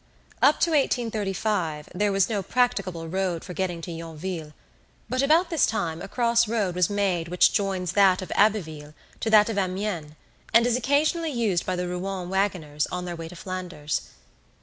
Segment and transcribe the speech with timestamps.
[0.41, 4.53] Up to 1835 there was no practicable road for getting to Yonville,
[5.07, 9.29] but about this time a cross road was made which joins that of Abbeville to
[9.29, 10.13] that of Amiens,
[10.55, 14.09] and is occasionally used by the Rouen wagoners on their way to Flanders.